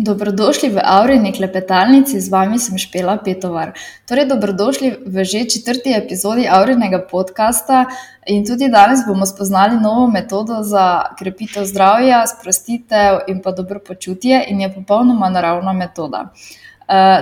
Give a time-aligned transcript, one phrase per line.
[0.00, 3.76] Dobrodošli v Avrini klepetalnici, z vami sem Špela Petovar.
[4.08, 7.84] Torej, dobrodošli v že četrti epizodi Avrinega podcasta
[8.24, 14.40] in tudi danes bomo spoznali novo metodo za krepitev zdravja, sprostitev in pa dobro počutje
[14.48, 16.32] in je popolnoma naravna metoda.
[16.32, 16.69] Eh,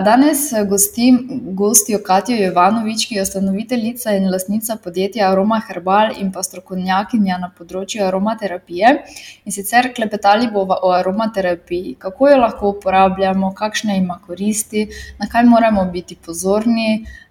[0.05, 6.33] danes eh, gostim gostijo Katijo Jovanovič, ki je ustanoviteljica in lastnica podjetja Aroma Herbal in
[6.33, 8.95] pa strokovnjakinja na področju aromaterapije.
[9.45, 14.89] In sicer klepetali bomo o aromaterapiji, kako jo lahko uporabljamo, kakšne ima koristi,
[15.21, 17.28] na kaj moramo biti pozorni, Ehm,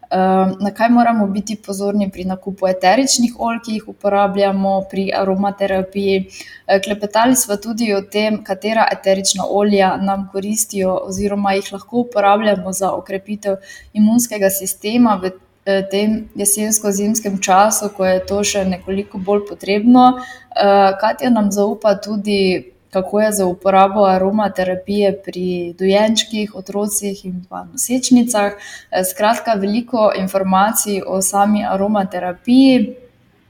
[0.60, 6.26] na kaj moramo biti pozorni pri nakupu eteričnih olj, ki jih uporabljamo pri aromaterapiji.
[6.68, 12.72] Eh, klepetali smo tudi o tem, katera eterična olja nam koristijo, oziroma jih lahko uporabljamo
[12.72, 13.56] za okrepitev
[13.94, 15.32] imunskega sistema v
[15.66, 20.14] eh, tem jesensko-zimskem času, ko je to še nekoliko bolj potrebno.
[20.18, 27.64] Eh, Katja nam zaupa tudi kako je za uporabo aromaterapije pri dojenčkih, otrocih in pa
[27.64, 28.52] nosečnicah.
[28.92, 32.96] Eh, skratka, veliko informacij o sami aromaterapiji.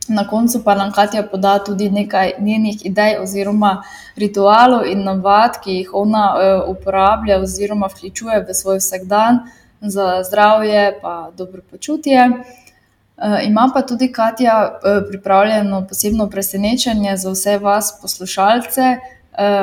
[0.08, 3.84] Na koncu pa nam Katja poda tudi nekaj njenih idej oziroma
[4.16, 9.40] ritualov in navad, ki jih ona uh, uporablja oziroma vključuje v svoj vsakdan
[9.82, 12.30] za zdravje in dobro počutje.
[12.30, 19.17] Uh, ima pa tudi Katja pripravljeno posebno presenečenje za vse vas poslušalce, Eh,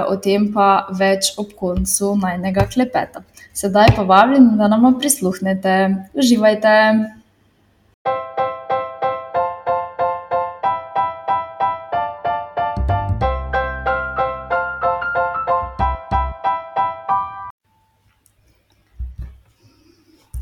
[0.08, 3.24] o tem pa več ob koncu najnega klepeta.
[3.54, 5.76] Sedaj pa vabim, da nam prisluhnete.
[6.14, 7.23] Uživajte!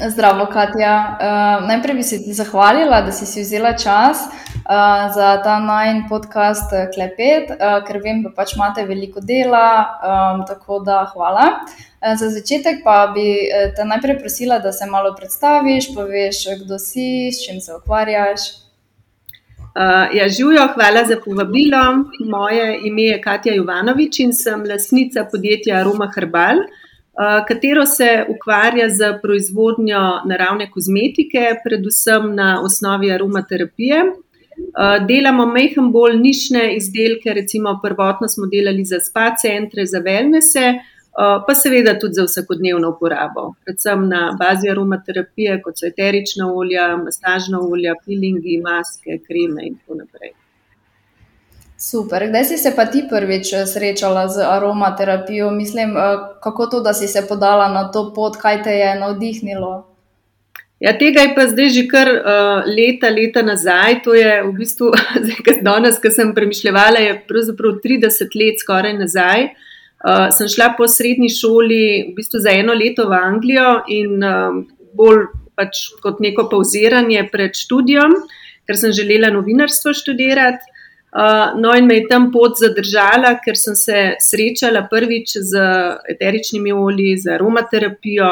[0.09, 1.19] Zdravo, Katja.
[1.21, 6.09] Uh, najprej bi se ti zahvalila, da si, si vzela čas uh, za ta najn
[6.09, 9.69] podcast eh, Klepet, uh, ker vem, da pač imate veliko dela.
[10.03, 11.47] Um, tako da hvala.
[12.01, 17.31] Uh, za začetek pa bi te najprej prosila, da se malo predstaviš, poveš, kdo si,
[17.31, 18.51] s čim se ukvarjaš.
[19.73, 21.83] Uh, ja, živijo, hvala za povabilo.
[22.27, 26.67] Moje ime je Katja Jovanovič in sem lasnica podjetja Roma Herbal.
[26.67, 26.82] Uh,
[27.49, 34.05] katero se ukvarja z proizvodnjo naravne kozmetike, predvsem na osnovi aromaterapije.
[34.57, 40.61] Eh, delamo mehen bolj nišne izdelke, recimo prvotno smo delali za spa centre, za velnese,
[40.61, 46.87] eh, pa seveda tudi za vsakodnevno uporabo, predvsem na bazi aromaterapije, kot so eterična olja,
[46.97, 50.33] masažna olja, pilingi, maske, kreme in tako naprej.
[51.83, 52.29] Super.
[52.29, 55.51] Kdaj si se pa ti prvič eh, srečala z aromaterapijo?
[55.51, 59.73] Mislim, eh, kako to, da si se podala na to pot, kaj te je navdihnilo?
[60.79, 64.01] Ja, tega je pa zdaj že kar uh, leta, leta nazaj.
[64.03, 64.91] To je v bistvu,
[65.69, 69.45] danes, ko sem premišljala, je pravzaprav 30 let skoraj nazaj.
[70.03, 74.59] Uh, sem šla po srednji šoli v bistvu za eno leto v Anglijo in uh,
[74.99, 78.19] bolj pač kot neko pauziranje pred študijom,
[78.67, 80.72] ker sem želela novinarstvo študirati.
[81.13, 85.61] Uh, no, in me je tam pot zadržala, ker sem se srečala prvič z
[86.09, 88.31] eteričnimi olji, z aromaterapijo.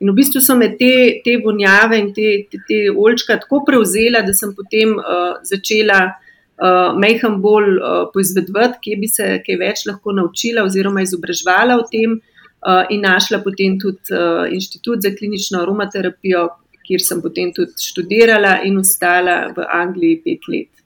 [0.00, 4.24] In v bistvu so me te, te vonjave in te, te, te oljčka tako prevzela,
[4.24, 9.86] da sem potem uh, začela uh, meham bolj uh, poizvedvati, kje bi se kaj več
[9.90, 15.60] lahko naučila, oziroma izobraževala o tem, uh, in našla potem tudi uh, inštitut za klinično
[15.66, 16.48] aromaterapijo,
[16.88, 20.81] kjer sem potem tudi študirala in ostala v Angliji pet let.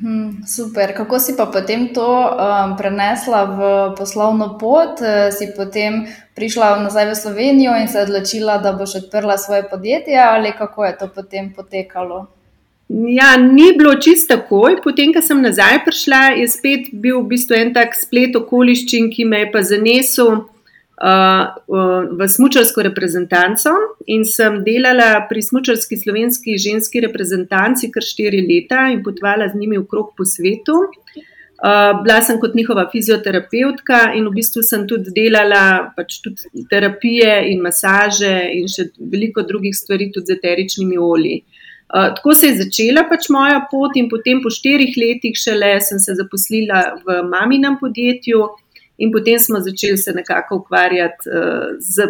[0.00, 0.94] Hmm, super.
[0.96, 3.58] Kako si pa potem to um, prenesla v
[3.98, 4.98] poslovno pot?
[4.98, 10.18] Eh, si potem prišla nazaj v Slovenijo in se odločila, da boš odprla svoje podjetje,
[10.18, 12.26] ali kako je to potem potekalo?
[12.88, 14.82] Ja, ni bilo čisto takoj.
[14.84, 19.24] Potem, ko sem nazaj prišla, je spet bil v bistvu en tak splet okoliščin, ki
[19.24, 20.44] me je pa zanesel
[20.94, 23.70] v smočarsko reprezentanco
[24.06, 29.78] in sem delala pri smočarski slovenski ženski reprezentanci kar štiri leta in potovala z njimi
[29.78, 30.78] okrog po svetu.
[31.64, 37.36] Uh, bila sem kot njihova fizioterapeutka in v bistvu sem tudi delala pač tudi terapije
[37.52, 41.38] in masaže in še veliko drugih stvari, tudi z eteričnimi olji.
[41.94, 46.02] Uh, tako se je začela pač moja pot in potem po štirih letih šele sem
[46.02, 48.44] se zaposlila v maminem podjetju,
[48.98, 52.06] in potem smo začeli se nekako ukvarjati uh, z,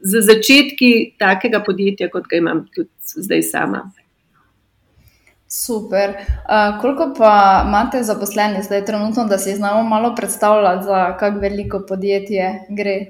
[0.00, 3.90] z začetki takega podjetja, kot ga imam tudi zdaj sama.
[5.48, 6.10] Super.
[6.10, 11.84] Uh, koliko pa imate zaposlenih zdaj, trenutno, da si znamo malo predstavljati, za kako veliko
[11.88, 13.06] podjetje gre?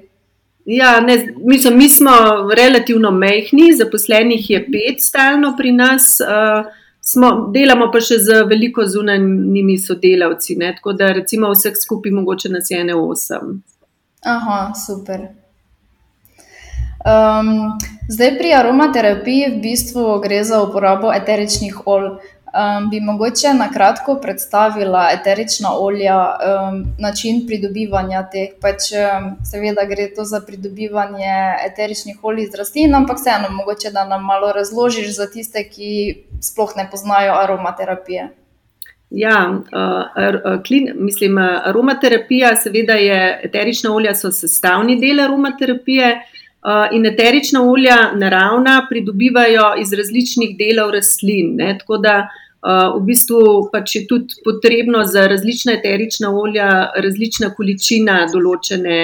[0.65, 2.11] Ja, ne, mislim, mi smo
[2.55, 6.17] relativno mehki, zaposlenih je pet stalno pri nas.
[6.21, 6.65] Uh,
[7.11, 10.73] smo, delamo pa še z veliko zunanjimi sodelavci, ne?
[10.77, 13.59] tako da recimo vseh skupaj mogoče nas je ene osem.
[14.25, 15.29] Aha, super.
[16.99, 17.79] Um,
[18.11, 22.09] zdaj pri aromaterapiji v bistvu gre za uporabo eteričnih olj.
[22.49, 28.55] Um, bi mogoče na kratko predstavila eterična olja, um, način pridobivanja teh.
[28.61, 31.35] Pač, um, seveda gre to za pridobivanje
[31.65, 35.91] eteričnih olj iz rastlin, ampak vseeno, mogoče da nam malo razložiš za tiste, ki
[36.41, 38.29] sploh ne poznajo aromaterapije.
[39.09, 46.38] Ja, uh, klin, mislim, aromaterapija, seveda je eterična olja, so sestavni del aromaterapije uh,
[46.91, 51.55] in eterična olja naravna pridobivajo iz različnih delov rastlin.
[51.55, 52.27] Ne, tako da
[52.95, 58.99] v bistvu pač je tudi potrebno za različna eterična olja različna količina določene,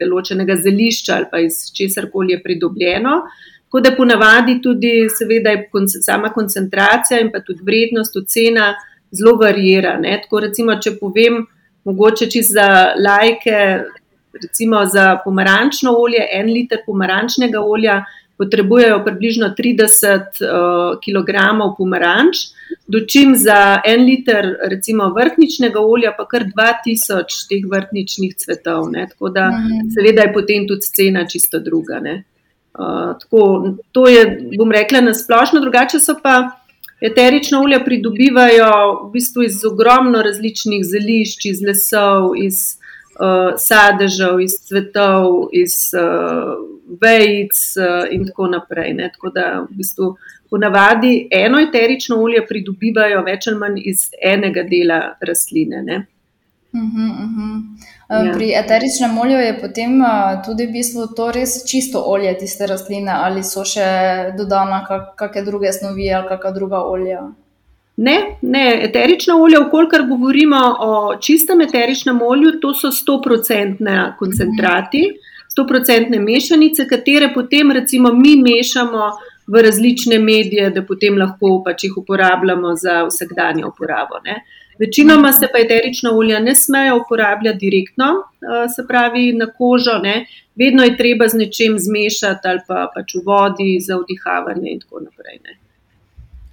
[0.00, 3.20] določenega zelišča ali pa iz česar koli je pridobljeno.
[3.66, 5.68] Tako da ponavadi tudi, seveda, je
[6.00, 8.70] sama koncentracija in pa tudi vrednost, ocena
[9.12, 9.98] zelo varira.
[10.00, 10.20] Ne?
[10.22, 11.42] Tako recimo, če povem,
[11.84, 13.58] mogoče čisto za lajke,
[14.42, 18.04] recimo za pomarančno olje, en liter pomarančnega olja
[18.38, 21.38] potrebujejo približno 30 uh, kg
[21.78, 22.36] pomaranč,
[22.86, 28.90] dočim za en liter recimo vrtničnega olja pa kar 2000 teh vrtničnih cvetov.
[28.92, 29.06] Ne?
[29.08, 29.88] Tako da mhm.
[29.94, 32.00] seveda je potem tudi cena čisto druga.
[32.02, 34.24] Uh, tako, to je,
[34.58, 36.62] bom rekla, nasplošno, drugače so pa.
[37.00, 38.68] Eterična olja pridobivajo
[39.02, 42.78] v bistvu iz ogromno različnih zelišč, iz lesov, iz
[43.58, 46.56] sadežev, iz cvetov, iz uh,
[47.00, 48.92] vejc uh, in tako naprej.
[48.94, 49.10] Ne.
[49.14, 50.16] Tako da v bistvu
[50.50, 55.82] ponavadi eno eterično olje pridobivajo več ali manj iz enega dela rastline.
[55.82, 56.06] Ne.
[56.72, 58.26] Uh -huh, uh -huh.
[58.26, 58.32] Ja.
[58.32, 60.02] Pri eteričnem olju je potem
[60.46, 63.86] tudi v bistvu to res čisto olje tiste rastline, ali so še
[64.38, 64.84] dodana
[65.16, 67.20] kakšne druge snovi ali kakšna druga olja.
[67.96, 75.06] Ne, ne, eterična olja, ukolikor govorimo o čistem eteričnem olju, to so 100-odstotne koncentrati,
[75.56, 79.08] 100-odstotne mešanice, katere potem recimo mi mešamo
[79.46, 84.20] v različne medije, da potem lahko pač jih uporabljamo za vsakdanjo uporabo.
[84.24, 84.42] Ne.
[84.78, 90.26] Večinoma se pa eterična olja ne smejo uporabljati direktno, eh, se pravi na kožo, ne.
[90.56, 95.00] vedno je treba z nečem zmešati ali pa pač v vodi za vdihavanje in tako
[95.00, 95.40] naprej.
[95.44, 95.65] Ne.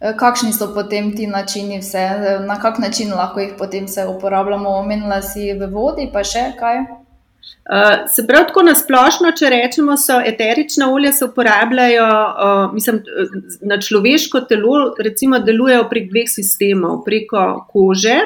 [0.03, 2.03] Eh, kakšni so potem ti načini, vse?
[2.47, 3.85] na kak način lahko jih potem
[4.17, 4.69] uporabljamo?
[4.69, 6.79] Omenila si v vodi, pa še kaj?
[7.63, 12.99] Uh, se pravi, tako nasplošno, če rečemo, so eterična olja se uporabljajo uh, mislim,
[13.61, 18.17] na človeško telo, recimo delujejo prek dveh sistemov, preko kože,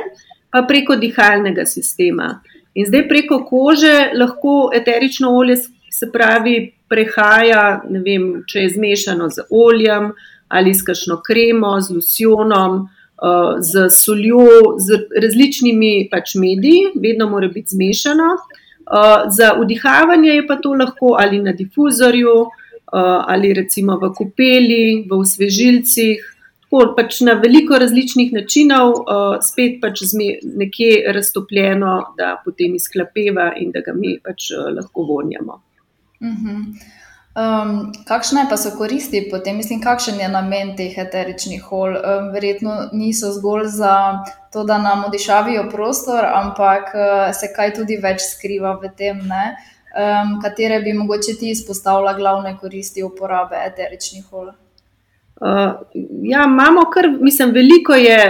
[0.49, 2.39] pa preko dihalnega sistema.
[2.73, 5.59] In zdaj preko kože lahko eterično olje,
[5.93, 6.57] se pravi,
[6.89, 10.09] prehaja, vem, če je zmešano z oljem
[10.47, 12.87] ali s kakšno kremo, z lusionom.
[13.17, 18.27] Uh, z soljo, z različnimi pač mediji, vedno mora biti zmešano.
[18.37, 22.49] Uh, za vdihavanje je pa to lahko ali na difuzorju, uh,
[23.25, 26.21] ali recimo v kopeli, v osvežilcih,
[26.67, 28.93] tako pač na veliko različnih načinov,
[29.41, 30.03] spet pač
[30.43, 35.61] nekje raztopljeno, da potem izklapeva in da ga mi pač lahko vonjamo.
[36.21, 36.47] Uh mhm.
[36.47, 36.96] -huh.
[37.37, 41.99] Um, kakšne pa so koristi potem, mislim, kakšen je namen teh eteričnih olj?
[41.99, 44.23] Um, verjetno niso zgolj za
[44.53, 50.33] to, da nam odišavijo prostor, ampak uh, se kaj tudi več skriva v tem, um,
[50.41, 54.49] katere bi mogoče ti izpostavila glavne koristi uporabe eteričnih olj.
[55.37, 55.77] Uh,
[56.25, 58.21] ja, imamo kar, mislim, veliko je.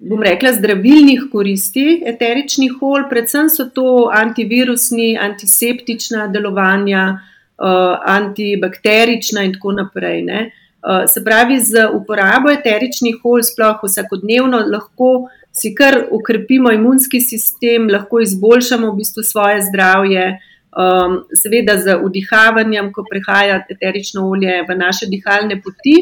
[0.00, 7.20] Bom rekla, zdravilnih koristi eteričnih olj, predvsem so to antivirusni, antiseptična delovanja,
[7.60, 10.22] antibakterična in tako naprej.
[10.22, 10.50] Ne.
[10.80, 17.90] Uh, se pravi, z uporabo eteričnih olj, sploh vsakodnevno, lahko si kar ukrepimo imunski sistem,
[17.92, 20.24] lahko izboljšamo v bistvu svoje zdravje.
[20.70, 25.96] Um, seveda, z vdihavanjem, ko prehaja eterično olje v naše dihalne poti,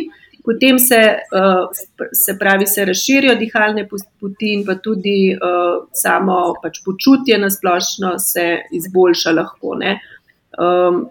[0.44, 1.00] potem se,
[1.32, 1.66] uh,
[2.12, 8.14] se pravi, se razširijo dihalne poti in pa tudi uh, samo pač počutje na splošno
[8.18, 8.46] se
[8.78, 9.74] izboljša lahko.
[9.74, 11.08] Um,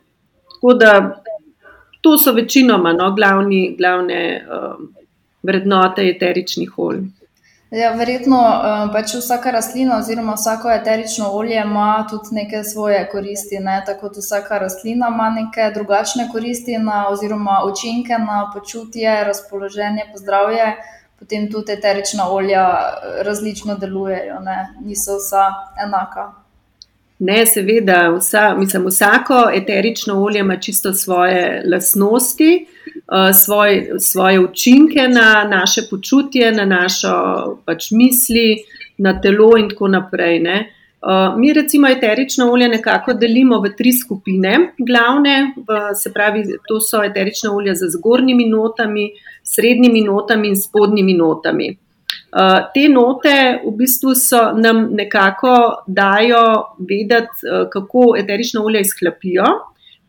[0.57, 1.21] Tako da
[2.01, 4.93] to so večinoma no, glavni, glavne um,
[5.43, 7.03] vrednote eteričnih olj.
[7.71, 13.59] Ja, verjetno um, pač vsaka rastlina oziroma vsako eterično olje ima tudi neke svoje koristi.
[13.59, 13.83] Ne?
[13.85, 20.73] Tako da vsaka rastlina ima neke drugačne koristi na, oziroma učinke na počutje, razpoloženje, pozdravje.
[21.19, 24.59] Potem tudi eterična olja uh, različno delujejo, ne?
[24.81, 25.45] niso vsa
[25.85, 26.31] enaka.
[27.19, 35.07] Ne, seveda, vsa, mislim, vsako eterično olje ima čisto svoje lasnosti, uh, svoj, svoje učinke
[35.07, 37.09] na naše počutje, na našo
[37.65, 38.57] pač misli,
[38.97, 40.39] na telo in tako naprej.
[40.39, 40.73] Ne.
[41.01, 45.53] Uh, mi recimo eterično olje nekako delimo v tri skupine, glavne,
[45.95, 49.09] se pravi, to so eterična olja z zgornjimi notami,
[49.43, 51.77] srednjimi notami in spodnjimi notami.
[52.27, 59.45] Uh, te note v bistvu so nam nekako dajo vedeti, uh, kako eterična olja izklapijo,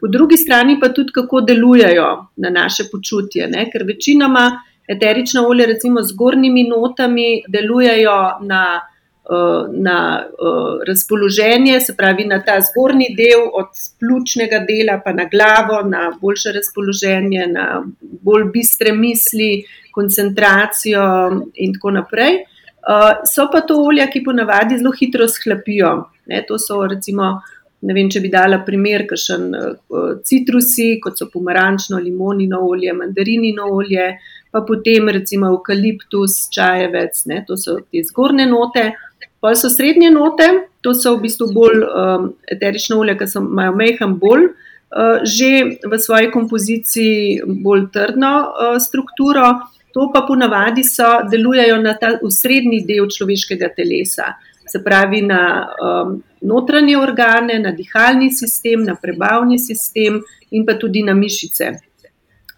[0.01, 3.71] po drugi strani pa tudi kako delujejo na naše počutje, ne?
[3.71, 4.51] ker večinoma
[4.89, 8.98] eterična olja, recimo z zgornjimi notami, delujejo na Eh,
[9.73, 13.69] na uh, razpoloženje, se pravi na ta zgornji del, od
[14.01, 21.03] pljučnega dela pa na glavo, na boljše razpoloženje, na bolj bistre misli, koncentracijo
[21.55, 22.41] in tako naprej.
[22.89, 25.93] Uh, so pa to olja, ki ponavadi zelo hitro sklapijo.
[26.27, 27.35] Ne, to so recimo,
[27.85, 33.69] ne vem, če bi dala primer, kakšen uh, citrusi, kot so pomarančno, limonino olje, mandarinino
[33.77, 34.09] olje,
[34.51, 38.87] pa potem recimo eukaliptus, čajevec, ne, to so te zgornje note.
[39.41, 40.47] Pa so srednje note,
[40.81, 45.99] to so v bistvu bolj um, eterične olje, ki imajo mehko bolj, uh, že v
[45.99, 49.53] svoji kompoziciji bolj trdno uh, strukturo.
[49.95, 54.35] To pa ponavadi so, delujejo na ta srednji del človeškega telesa,
[54.69, 61.03] se pravi na um, notranje organe, na dihalni sistem, na prebavni sistem in pa tudi
[61.03, 61.73] na mišice.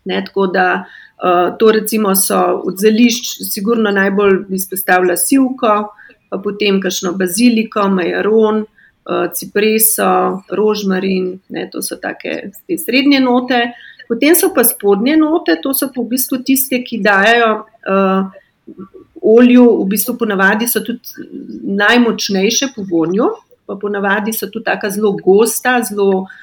[0.09, 6.00] Ne, tako da uh, to recimo so od zelišč, sigurno najbolj izpostavlja sivko pa
[6.39, 13.73] potem kakšno baziliko, majaron, eh, cipreso, rožmarin, ne, to so take te srednje note.
[14.09, 18.27] Potem so pa spodnje note, to so pa v bistvu tiste, ki dajo uh,
[19.23, 21.31] olju, v bistvu ponavadi so tudi
[21.79, 23.29] najmočnejše po vonju,
[23.71, 26.35] pa ponavadi so tudi tako zelo gosta, zelo uh,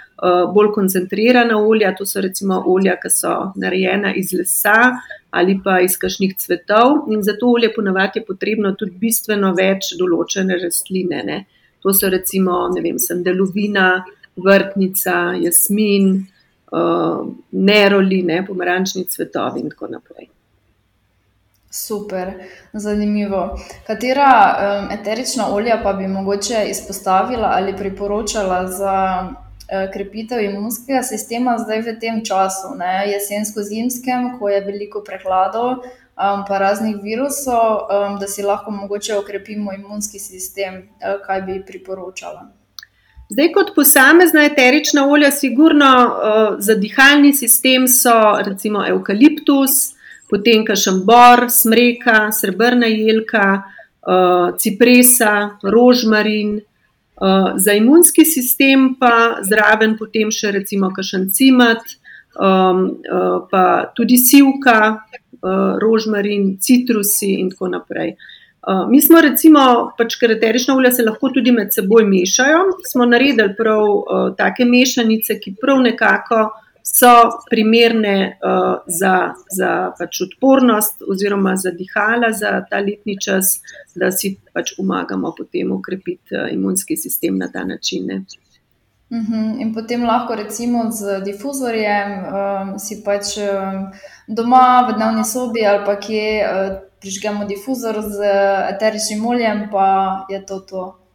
[0.54, 1.96] bolj koncentrirana olja.
[1.96, 4.98] To so recimo olja, ki so narejena iz lesa,
[5.32, 7.08] ali pa iz kakšnih cvetov.
[7.14, 11.24] In za to olje ponavadi je potrebno tudi bistveno več določene rastline.
[11.24, 11.44] Ne.
[11.86, 14.06] To so recimo vem, sandelovina,
[14.38, 16.16] vrtnica, jasmin,
[16.72, 17.22] uh,
[17.52, 20.30] neroli, ne, pomarančni cvetovi in tako naprej.
[21.78, 22.32] Super,
[22.74, 23.42] zanimivo.
[23.86, 28.96] Katera um, eterična olja pa bi mogoče izpostavila ali priporočala za
[29.28, 29.47] Eh,
[29.94, 32.76] krepitev imunskega sistema zdaj v tem času,
[33.12, 35.84] jesensko-zimskem, ko je veliko prehladov,
[36.18, 41.60] um, pa raznih virusov, um, da si lahko mogoče okrepimo imunski sistem, uh, kaj bi
[41.66, 42.48] priporočala.
[43.30, 49.98] Zdaj, kot posamezna eterična olja, sigurno uh, za dihalni sistem so recimo eukaliptus,
[50.30, 53.62] potem kašambor, smreka, srebrna jelka,
[54.08, 56.62] uh, cipresa, rožmarin.
[57.56, 61.82] Za imunski sistem pa zraven potem še recimo kašen cimet,
[62.38, 64.80] um, uh, pa tudi sivka,
[65.42, 68.14] uh, rožmarin, citrusi in tako naprej.
[68.68, 69.64] Uh, mi smo recimo,
[69.98, 74.68] pač ker eterična olja se lahko tudi med seboj mešajo, smo naredili prav uh, take
[74.68, 76.64] mešanice, ki prav nekako uh,
[76.96, 83.60] so primerne uh, za, za pač odpornost oziroma za dihala za ta letni čas,
[83.96, 88.08] da si pač pomagamo potem ukrepiti uh, imunski sistem na ta način.
[89.10, 89.62] Uh mhm, -huh.
[89.62, 93.92] In potem lahko recimo z difuzorjem um, si pač um,
[94.28, 98.18] doma v dnevni sobi ali pa kje uh, prižgemo difuzor z
[98.76, 101.07] eteričnim oljem, pa je to to.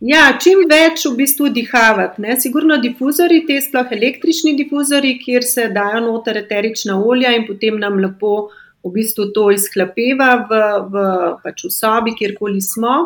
[0.00, 2.22] Ja, čim več v bistvu dihavati.
[2.24, 2.38] Ne?
[2.40, 7.98] Sigurno difuzori, te sploh električni difuzori, kjer se dajo noter eterična olja in potem nam
[8.00, 8.48] lepo
[8.80, 11.04] v bistvu to izklapeva v, v,
[11.44, 12.96] pač v sobi, kjerkoli smo.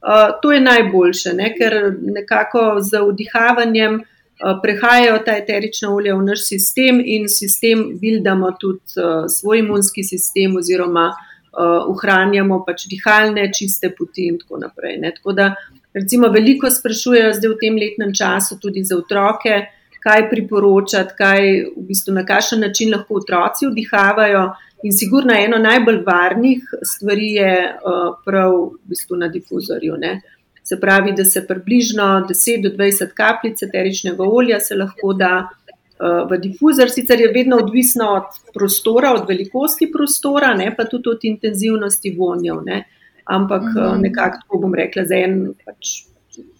[0.00, 1.52] Uh, to je najboljše, ne?
[1.54, 1.76] ker
[2.18, 8.98] nekako z vdihavanjem uh, prehajajo ta eterična olja v naš sistem in sistem bildamo tudi
[8.98, 14.98] uh, svoj imunski sistem oziroma uh, ohranjamo pač dihalne, čiste poti in tako naprej.
[15.04, 15.12] Ne?
[15.14, 15.52] Tako da
[15.94, 19.66] Recimo, veliko sprašujejo zdaj v tem letnem času tudi za otroke,
[20.00, 24.50] kaj priporočati, kaj, v bistvu, na kakšen način lahko otroci vdihavajo.
[24.82, 29.98] In sigurno eno najbolj varnih stvari je uh, prav v bistvu na difuzorju.
[30.00, 30.20] Ne?
[30.62, 36.30] Se pravi, da se približno 10 do 20 kapljic eteričnega olja se lahko da uh,
[36.30, 36.88] v difuzor.
[36.88, 40.70] Sicer je vedno odvisno od prostora, od velikosti prostora, ne?
[40.76, 42.62] pa tudi od intenzivnosti vonjev.
[42.64, 42.84] Ne?
[43.30, 44.00] Ampak mm -hmm.
[44.00, 45.92] nekako, tako bom rekla, za en, pač,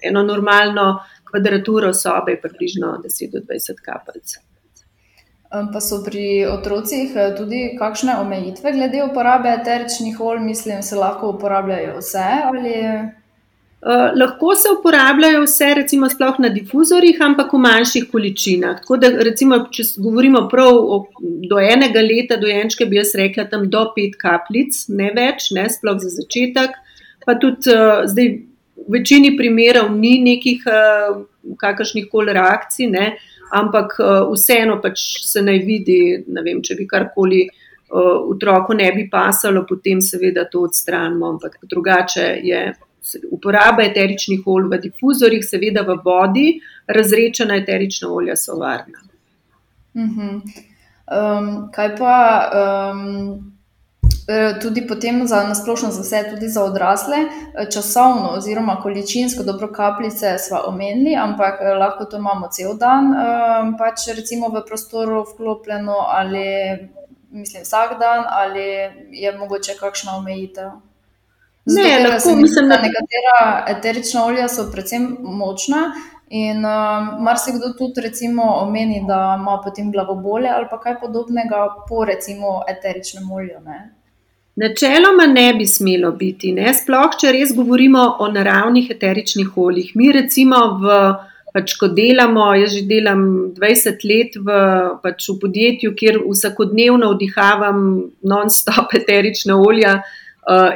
[0.03, 1.01] eno normalno
[1.31, 4.39] kvadraturo sobe je približno 10 do 20 kapljic.
[5.73, 11.31] Pa so pri otrocih eh, tudi kakšne omejitve glede uporabe eteričnih olj, mislim, se lahko
[11.31, 12.75] uporabljajo vse ali.
[13.81, 18.83] Uh, lahko se uporabljajo vse, recimo, sploh na difuzorjih, ampak v manjših količinah.
[18.83, 20.99] Tako da, recimo, če govorimo prav o,
[21.49, 25.97] do enega leta, dojenčke, bi jaz rekla tam do pet kapljic, ne več, ne sploh
[26.03, 26.77] za začetek.
[27.25, 28.29] Pa tudi uh, zdaj
[28.85, 31.25] v večini primerov ni nekih uh,
[31.65, 33.15] kakršnih koli reakcij, ne,
[33.57, 38.93] ampak uh, vseeno pač se naj vidi, ne vem, če bi karkoli uh, otroku ne
[38.93, 42.63] bi pasalo, potem seveda to odstranimo, ampak drugače je.
[43.31, 46.49] Uporaba eteričnih olj v difuzorjih, seveda v vodi,
[46.87, 49.01] razrečena eterična olja so varna.
[49.95, 50.41] Uh -huh.
[51.11, 53.53] um, kaj pa um,
[54.63, 57.17] tudi potem za nasplošno za vse, tudi za odrasle,
[57.73, 63.15] časovno oziroma količinsko dobro kapljice smo omenili, ampak eh, lahko to imamo cel dan,
[63.79, 66.47] pač recimo v prostoru vklopljeno ali
[67.31, 68.67] mislim vsak dan ali
[69.11, 70.71] je mogoče kakšna omejitev.
[71.71, 75.93] Zato, ne, lahko mislim, da nekatera eterična olja so predvsem močna
[76.31, 82.05] in um, marsikdo tudi recimo omeni, da ima potem glavobolje ali pa kaj podobnega po
[82.05, 83.61] recimo eteričnem olju.
[83.65, 83.81] Ne?
[84.57, 86.75] Načeloma ne bi smelo biti, ne?
[86.75, 89.93] sploh če res govorimo o naravnih eteričnih oljih.
[89.95, 90.97] Mi, recimo, v,
[91.55, 93.23] pač, ko delamo, jaz že delam
[93.59, 94.59] 20 let v,
[95.03, 97.87] pač, v podjetju, kjer vsakodnevno vdihavam
[98.23, 100.19] non-stop eterična olja uh,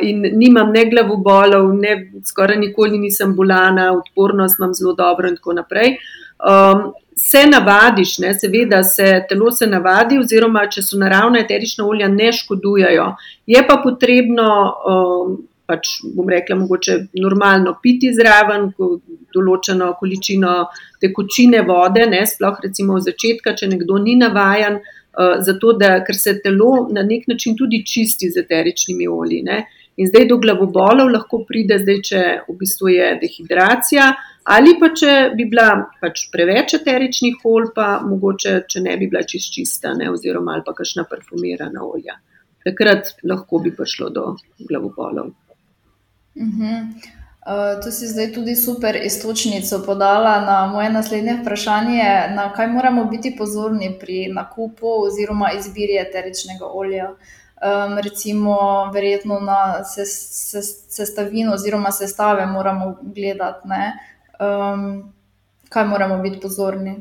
[0.03, 5.53] in nimam ne glavobolov, ne skoraj nikoli nisem bolana, odpornost imam zelo dobro in tako
[5.53, 5.97] naprej.
[6.45, 12.09] Um, se navadiš, ne, seveda se telo se navadi, oziroma če so naravna eterična olja,
[12.09, 13.09] ne škodujajo.
[13.47, 14.49] Je pa potrebno,
[14.91, 18.73] um, pač bom rekla, mogoče normalno piti zraven,
[19.35, 20.57] določeno količino
[21.01, 25.04] tekočine vode, ne, sploh recimo v začetku, če nekdo ni navajan, uh,
[25.41, 29.43] zato da ker se telo na nek način tudi čisti z eteričnimi olji.
[29.43, 29.65] Ne.
[29.97, 34.09] In zdaj do glavobolov lahko pride, zdaj, če v bistvu je dehidracija,
[34.51, 35.69] ali pa če bi bila
[36.03, 40.67] pač preveč eteričnih olj, pa mogoče, če ne bi bila čist čista, ne, oziroma ali
[40.67, 42.19] pa kakšna parfumirana olja.
[42.67, 44.35] Takrat lahko bi prišlo do
[44.67, 45.31] glavobolov.
[46.35, 47.14] Uh -huh.
[47.47, 53.05] Uh, to si zdaj tudi super istočnico podala na moje naslednje vprašanje, na kaj moramo
[53.05, 57.11] biti pozorni pri nakupu oziroma izbiri eteričnega olja.
[57.65, 58.57] Um, recimo,
[58.95, 59.85] verjetno na
[60.89, 63.69] sestavino se, oziroma sestave moramo gledati,
[64.41, 65.13] um,
[65.69, 67.01] kaj moramo biti pozorni.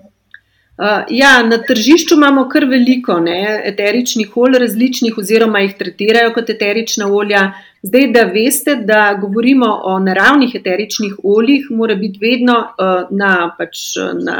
[0.77, 6.49] Uh, ja, na tržišču imamo kar veliko ne, eteričnih olj, različnih, oziroma jih tretirajo kot
[6.49, 7.51] eterična olja.
[7.83, 13.97] Zdaj, da veste, da govorimo o naravnih eteričnih oljih, mora biti vedno uh, na, pač,
[14.23, 14.37] na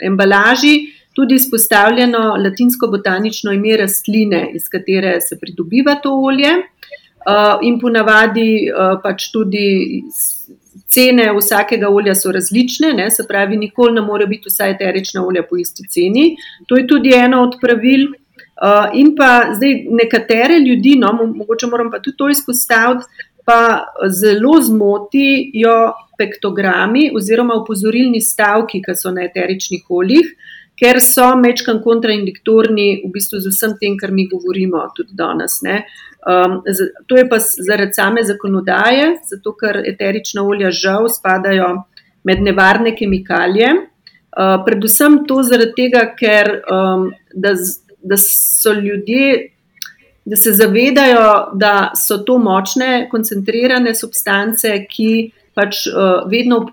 [0.00, 0.76] embalaži
[1.14, 8.48] tudi izpostavljeno latinsko botanično ime rastline, iz katere se pridobiva to olje, uh, in ponavadi
[8.70, 9.66] uh, pač tudi
[10.86, 13.10] cene vsakega olja so različne, ne?
[13.10, 16.36] se pravi, nikoli ne more biti vsa eterična olja po isti ceni.
[16.68, 18.12] To je tudi eno od pravil.
[18.54, 23.04] Uh, in pa zdaj nekatere ljudi, no, mogoče moram pa tudi to izpostaviti,
[23.44, 30.30] pa zelo zmotijo pektogrami oziroma upozorilni stavki, ki so na eteričnih oljih,
[30.78, 35.60] ker so mečkan kontraindiktorni v bistvu z vsem tem, kar mi govorimo tudi danes.
[35.62, 36.62] Um,
[37.06, 41.84] to je pa zaradi same zakonodaje, zato ker eterična olja žal spadajo
[42.24, 43.74] med nevarne kemikalije.
[44.34, 47.54] Uh, predvsem to zaradi tega, ker um, da,
[48.04, 49.50] da so ljudje,
[50.24, 55.10] da se zavedajo, da so to močne, koncentrirane substance, ki
[55.54, 56.64] pač uh, vedno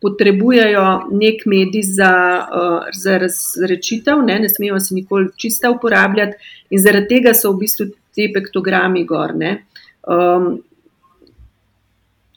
[0.00, 2.12] potrebujejo nek medij za,
[2.46, 6.38] uh, za razrečitev, ne, ne smejo se nikoli čista uporabljati,
[6.70, 9.34] in zaradi tega so v bistvu ti pektogrami gor.
[9.34, 10.62] Um,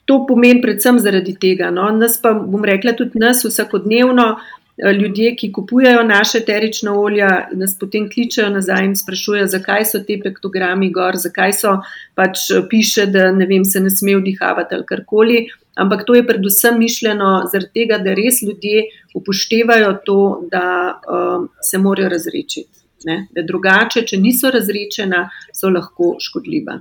[0.04, 1.70] to pomeni predvsem zaradi tega.
[1.70, 1.88] No.
[1.96, 4.34] Nas pa, bom rekla, tudi nas vsakodnevno.
[4.76, 10.00] Eh, ljudje, ki kupujejo naše eterične olja, nas potem kličejo nazaj in sprašujejo, zakaj so
[10.02, 11.74] te pektogrami gor, zakaj so
[12.18, 15.44] pač piše, da ne vem, se ne sme vdihavati ali karkoli.
[15.78, 20.18] Ampak to je predvsem mišljeno zaradi tega, da res ljudje upoštevajo to,
[20.50, 22.82] da um, se morajo razrečiti.
[23.06, 23.26] Ne?
[23.34, 26.80] Da drugače, če niso razrečena, so lahko škodljiva.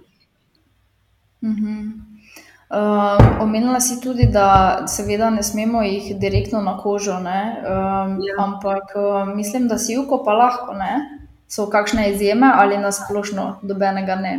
[1.44, 2.13] Uh
[2.74, 7.26] Uh, omenila si tudi, da seveda ne smemo jih direktno na kožo, um,
[8.26, 8.38] ja.
[8.40, 11.20] ampak uh, mislim, da si juko pa lahko, ne?
[11.48, 14.34] so kakšne izjeme ali nasplošno dobenega ne.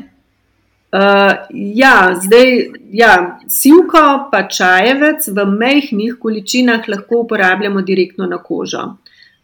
[0.92, 8.82] Uh, ja, zdaj, ja, sivko pa čajevec v mehkih količinah lahko uporabljamo direktno na kožo.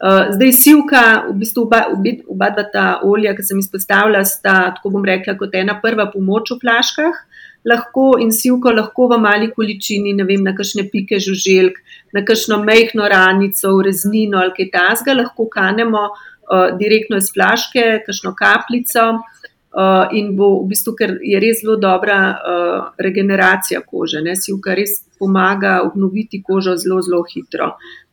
[0.02, 1.84] Uh, zdaj, sivka, v bistvu oba,
[2.26, 6.50] oba dva ta olja, ki sem izpostavila, sta, tako bom rekla, kot ena prva pomoč
[6.56, 7.26] v flaškah
[7.64, 11.80] lahko in sivko lahko v mali količini, ne vem, na kakšne pike žuželk,
[12.16, 18.34] na kakšno mehko ranico, reznino ali kaj tasga, lahko kanemo uh, direktno iz flaške, kakšno
[18.34, 19.12] kapljico.
[19.70, 24.74] Uh, in bo v bistvu, ker je res zelo dobra uh, regeneracija kože, ne, sivka
[24.74, 27.68] res pomaga obnoviti kožo zelo, zelo hitro.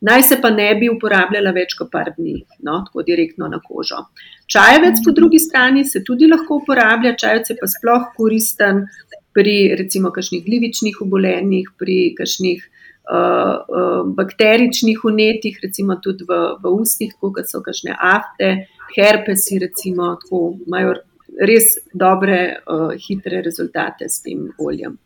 [0.06, 4.04] Naj se pa ne bi uporabljala več kot par dni, no, tako direktno na kožo.
[4.46, 8.84] Čajevec po drugi strani se tudi lahko uporablja, čajevec je pa sploh koristen
[9.38, 16.72] pri recimo kakšnih glivičnih obolenjih, pri kakšnih uh, uh, bakteričnih unetih, recimo tudi v, v
[16.74, 18.50] ustih, kot so kakšne afte,
[18.96, 20.96] herpesi, recimo, tako imajo
[21.46, 24.98] res dobre, uh, hitre rezultate s tem oljem.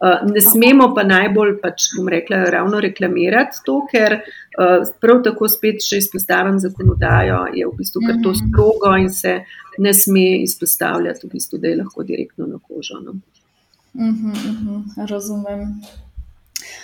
[0.00, 5.46] Uh, ne smemo pa najbolj, pač, bom rekla, ravno reklamirati to, ker uh, prav tako
[5.52, 8.48] spet, če izpostavim zakonodajo, je v bistvu kar to mhm.
[8.48, 9.42] strogo in se
[9.78, 12.98] ne sme izpostavljati, v bistvu, da je lahko direktno na kožo.
[13.04, 13.20] No.
[13.94, 15.82] Uh -huh, uh -huh, razumem.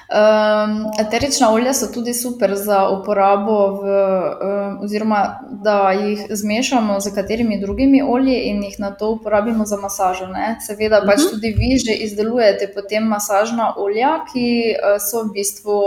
[0.07, 7.15] Um, eterična olja so tudi super za uporabo, v, um, oziroma da jih zmešamo z
[7.15, 10.27] katerimi drugimi olji in jih na to uporabimo za masažo.
[10.27, 10.57] Ne?
[10.67, 11.27] Seveda, pač uh mhm.
[11.27, 11.31] -huh.
[11.31, 15.83] tudi vi že izdelujete potem masažna olja, ki uh, so v bistvu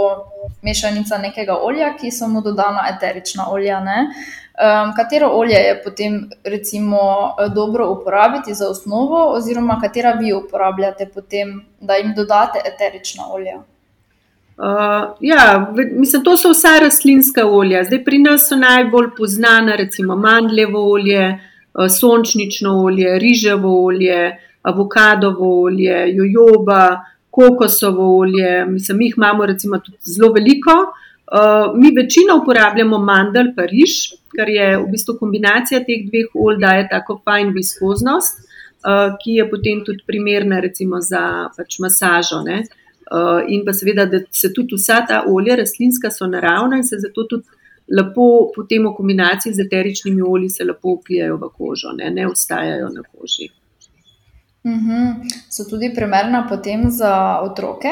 [0.61, 3.79] mešanica nekega olja, ki so mu dodana eterična olja.
[4.59, 6.97] Um, katero olje je potem recimo,
[7.55, 13.55] dobro uporabiti za osnovo, oziroma katera vi uporabljate, potem, da jim dodate eterična olja?
[14.57, 17.83] Uh, ja, mislim, to so vsa rastlinska olja.
[17.83, 21.39] Zdaj pri nas so najbolj znana, recimo mandljevo olje,
[21.73, 28.65] uh, sončnično olje, riževo olje, avokadovo olje, jojoba, kokosovo olje.
[28.65, 30.71] Mislim, mi jih imamo recimo tudi zelo veliko.
[30.71, 31.08] Uh,
[31.75, 33.95] mi večino uporabljamo mandl pa riž,
[34.35, 39.45] kar je v bistvu kombinacija teh dveh olj, daje tako fajn viskoznost, uh, ki je
[39.49, 42.41] potem tudi primerna recimo za pač masažo.
[42.45, 42.63] Ne?
[43.11, 46.97] Eh, in pa seveda, da se tudi vsa ta olja rastlinska so naravna in se
[46.99, 47.47] zato tudi
[47.97, 52.89] lepo potem v kombinaciji z eteričnimi olji se lepo upijajo v kožo, ne, ne ostajajo
[52.89, 53.49] na koži.
[54.63, 55.13] Mm -hmm.
[55.49, 57.89] So tudi primerna potem za otroke?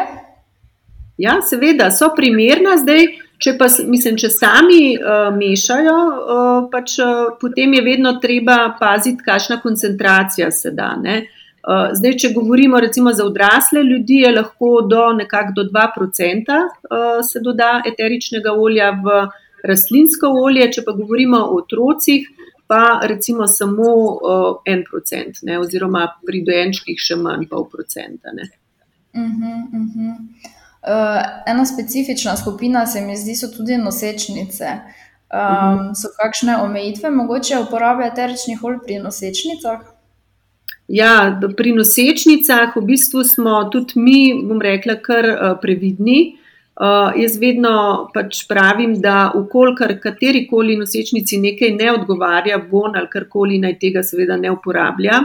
[1.18, 3.27] Ja, seveda so primerna zdaj.
[3.38, 9.22] Če pa mislim, če sami uh, mešajo, uh, pač, uh, potem je vedno treba paziti,
[9.26, 10.96] kakšna koncentracija se da.
[10.98, 11.28] Uh,
[11.68, 17.24] Eh, zdaj, če govorimo recimo za odrasle ljudi, je lahko do nekako do 2% eh,
[17.28, 19.18] se doda eteričnega olja v
[19.68, 22.30] rastlinsko olje, če pa govorimo o otrocih,
[22.72, 23.90] pa recimo samo
[24.66, 28.32] en procent, ne, oziroma pri dojenčkih še manj pol procenta.
[28.32, 30.57] Uh -huh, uh -huh.
[30.88, 34.66] Uh, ena specifična skupina se mi zdi, so tudi nosečnice.
[35.28, 35.92] Um, uh.
[36.00, 39.82] So kakšne omejitve mogoče uporabe eteričnih olj pri nosečnicah?
[40.88, 46.38] Ja, pri nosečnicah v bistvu smo tudi mi, bom rekla, kar uh, previdni.
[46.78, 53.60] Uh, jaz vedno pač pravim, da ukolikor katerikoli nosečnici nekaj ne odgovarja, von ali karkoli
[53.60, 55.24] naj tega seveda ne uporablja.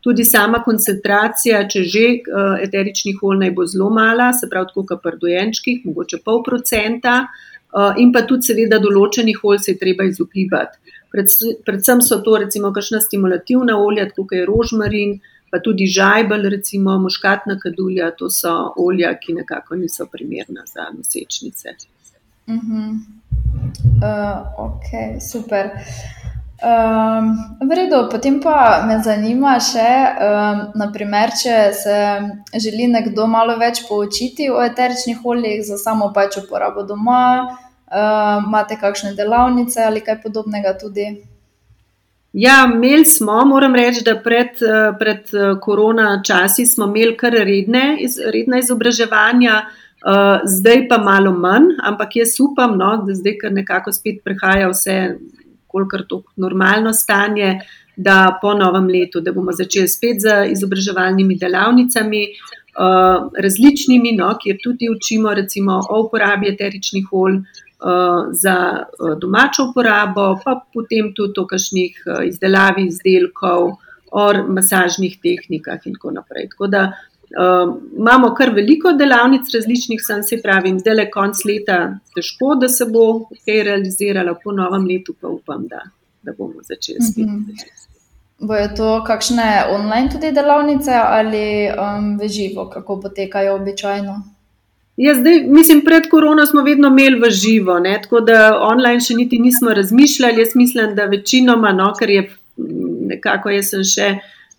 [0.00, 5.02] Tudi sama koncentracija, če že uh, eteričnih olj naj bo zelo mala, se pravi, kot
[5.02, 10.08] pri dojenčkih, mogoče pol procenta, uh, in pa tudi seveda določenih olj se je treba
[10.08, 10.80] izogibati.
[11.10, 15.18] Predvsem so to recimo kakšna stimulativna olja, kot je rožmarin,
[15.50, 18.12] pa tudi žajbel, recimo muškatna kadulja.
[18.18, 21.74] To so olja, ki nekako niso primerna za nosečnice.
[22.46, 22.98] Uh -huh.
[24.00, 25.70] uh, ok, super.
[26.60, 31.96] Um, v redu, potem pa me zanima še, um, naprimer, če se
[32.60, 37.56] želi nekdo malo več poučiti o eteričnih oljih za samo pač uporabo doma.
[37.88, 41.08] Uh, imate kakšne delavnice ali kaj podobnega tudi?
[42.36, 44.60] Ja, imeli smo, moram reči, da pred,
[45.00, 45.32] pred
[45.64, 47.96] korona časi smo imeli kar redne,
[48.30, 49.64] redne izobraževanja,
[50.44, 54.94] zdaj pa malo manj, ampak jaz upam, no, da zdaj, ker nekako spet prehaja vse,
[55.72, 57.58] kolikor to normalno stanje,
[57.96, 62.22] da po novem letu, da bomo začeli spet z izobraževalnimi delavnicami,
[63.44, 67.42] različnimi, no, kjer tudi učimo recimo o uporabi eteričnih olj.
[67.80, 73.70] Eh, za eh, domačo uporabo, pa potem tudi o kakšnih eh, izdelavi izdelkov,
[74.12, 74.24] o
[74.56, 76.50] masažnih tehnikah in tako naprej.
[76.52, 76.82] Tako da
[77.98, 81.78] imamo kar veliko delavnic različnih, sem se pravim, zdaj le konc leta
[82.14, 83.06] težko, da se bo
[83.44, 85.84] kaj realiziralo, po novem letu pa upam, da,
[86.22, 87.26] da bomo začeli spet.
[87.26, 87.78] Mm -hmm.
[88.40, 94.22] Bojo to kakšne online tudi delavnice ali um, v živo, kako potekajo običajno?
[94.96, 97.98] Ja, zdaj, mislim, pred korono smo vedno imeli v živo, ne?
[98.02, 100.40] tako da online še niti nismo razmišljali.
[100.40, 102.30] Jaz mislim, da večinoma, no, ker je
[103.08, 104.08] nekako jaz sem še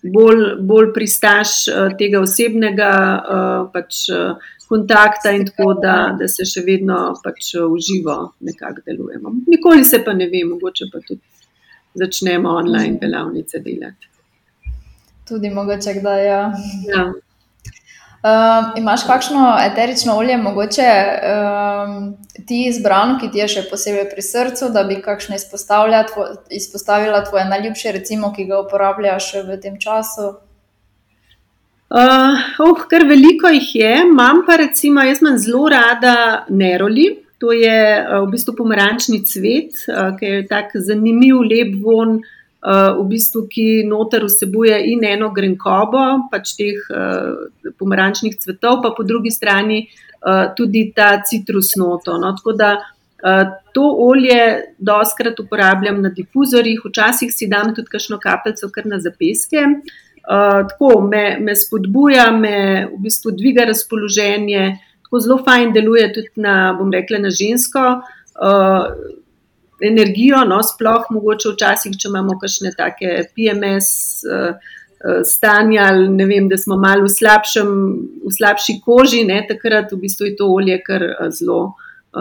[0.03, 6.45] bolj, bolj pristaš uh, tega osebnega uh, pač, uh, kontakta in tako da, da se
[6.47, 9.35] še vedno pač, v živo nekako delujemo.
[9.47, 11.21] Nikoli se pa ne ve, mogoče pa tudi
[12.01, 14.07] začnemo online delavnice delati.
[15.27, 16.29] Tudi mogoče, da je.
[16.29, 16.45] Ja.
[16.91, 17.11] ja.
[18.21, 20.89] Um, imaš kakšno eterično olje, mogoče
[21.23, 25.39] um, ti izbrano, ki ti je še posebej pri srcu, da bi kakšno
[26.13, 30.35] tvo, izpostavila tvoje najljubše, recimo, ki ga uporabljaš v tem času?
[31.89, 37.25] Uh, oh, kar veliko jih je, imam pa recimo, jaz imam zelo rada neroli.
[37.41, 42.19] To je uh, v bistvu pomarančni cvet, uh, ki je tako zanimiv, lep von.
[42.21, 47.49] Uh, v bistvu, ki noter vsebuje in eno grenkobo, pač teh uh,
[47.81, 52.17] pomarančnih cvetov, pa po drugi strani uh, tudi ta citrus noto.
[52.21, 52.35] No?
[52.37, 52.75] Tako da
[53.73, 59.61] to olje doskrat uporabljam na difuzorjih, včasih si dam tudi kakšno kapljico kar na zapeske.
[60.25, 64.63] Tako me, me spodbuja, me v bistvu dviga razpoloženje,
[65.05, 67.85] tako zelo fajn deluje tudi na, bom rekla, na žensko.
[69.81, 73.89] Energijo, no, sploh mogoče včasih, če imamo kakšne take PMS
[74.29, 77.69] uh, uh, stanja, ali ne vem, da smo malo v, slabšem,
[78.25, 81.61] v slabši koži, ne, takrat v bistvu je to olje kar uh, zelo,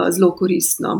[0.09, 0.95] zelo koristno.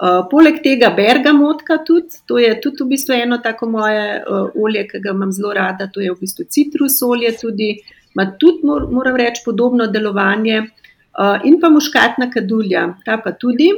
[0.00, 4.86] Uh, poleg tega bergamotka tudi, to je tudi v bistvu eno tako moje uh, olje,
[4.88, 7.74] ki ga imam zelo rada, to je v bistvu citrus olje tudi,
[8.16, 10.62] ima tudi, mor, moram reči, podobno delovanje.
[11.10, 13.68] Uh, in pa muškatna kadulja, ta pa tudi,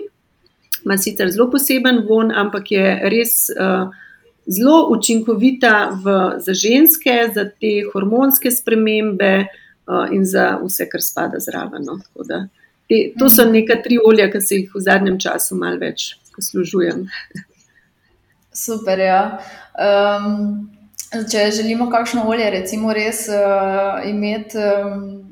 [0.85, 3.91] ima sicer zelo poseben von, ampak je res uh,
[4.47, 9.47] zelo učinkovita v, za ženske, za te hormonske spremembe
[9.87, 11.87] uh, in za vse, kar spada zraven.
[11.87, 11.99] No.
[12.89, 13.53] Te, to so mhm.
[13.53, 17.07] neka tri olja, ki se jih v zadnjem času malo več poslužujem.
[18.53, 19.01] Super.
[19.01, 19.23] Ja.
[19.79, 20.69] Um,
[21.31, 24.59] če želimo kakšno olje, recimo, res uh, imeti.
[24.59, 25.32] Um,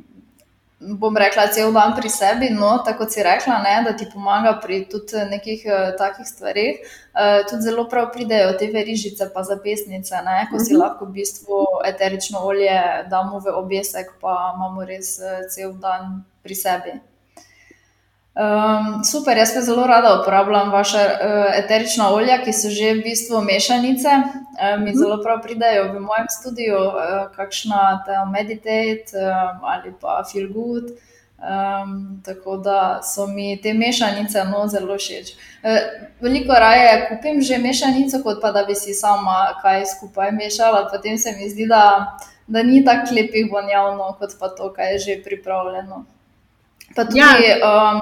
[0.81, 4.85] bom rekla, cel dan pri sebi, no, tako si rekla, ne, da ti pomaga pri
[4.89, 6.81] tudi nekih uh, takih stvarih.
[7.13, 10.81] Uh, tudi zelo prav pridejo te verižice, pa zapestnice, ne, ko si mhm.
[10.81, 16.57] lahko v bistvu eterično olje damo v obesek, pa imamo res uh, cel dan pri
[16.57, 16.97] sebi.
[18.35, 23.03] Um, super, jaz pa zelo rada uporabljam vaše uh, eterična olja, ki so že v
[23.03, 24.09] bistvu mešanice.
[24.09, 24.99] Uh, mi mhm.
[24.99, 30.95] zelo prav pridajo v mojem studiu, uh, kakšna ta meditate um, ali pa feel good.
[31.41, 35.35] Um, tako da so mi te mešanice no, zelo všeč.
[35.65, 35.81] Uh,
[36.21, 40.87] veliko raje kupim že mešanico, kot pa da bi si sama kaj skupaj mešala.
[40.93, 42.15] Potem se mi zdi, da,
[42.47, 46.05] da ni tako lepih vonjavno, kot pa to, kaj je že pripravljeno.
[46.95, 47.59] Pa tudi, ja.
[47.63, 48.01] um,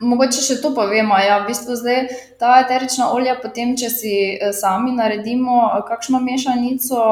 [0.00, 1.16] mogoče še to povemo.
[1.20, 2.06] Ja, v bistvu zdaj
[2.40, 7.02] ta eterična olja, potem, če si eh, sami naredimo eh, kakšno mešanico,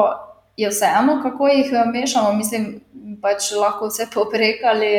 [0.57, 2.33] je vseeno, kako jih eh, mešamo.
[2.37, 2.73] Mislim,
[3.21, 4.95] pač lahko vse poprekali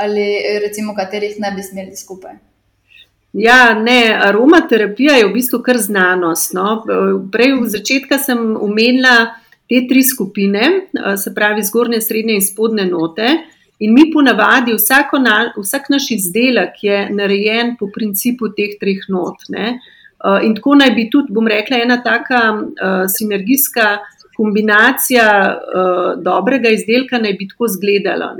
[0.00, 0.24] ali
[0.62, 2.38] recimo, katerih ne bi smeli skupaj.
[3.36, 6.54] Ja, ne, aromaterapija je v bistvu kar znanost.
[6.56, 6.80] No.
[7.30, 9.34] Prej v začetku sem omenila
[9.70, 10.88] te tri skupine,
[11.20, 13.28] se pravi zgornje, srednje in spodnje note.
[13.80, 14.74] In mi ponavadi,
[15.22, 19.48] na, vsak naš izdelek je narejen po principu teh treh not.
[19.48, 19.78] Ne?
[20.20, 23.86] Uh, in tako naj bi tudi, bom rekla, ena taka uh, sinergijska
[24.36, 28.34] kombinacija uh, dobrega izdelka naj bi tako izgledala.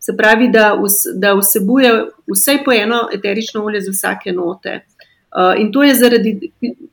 [0.00, 1.92] Se pravi, da, vs, da vsebuje
[2.32, 4.80] vse po eno eterično olje za vsake note.
[5.28, 6.34] Uh, in to je zaradi,